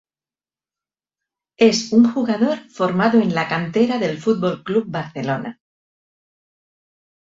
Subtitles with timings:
[1.59, 5.59] Es un jugador formado en la cantera del Fútbol Club Barcelona.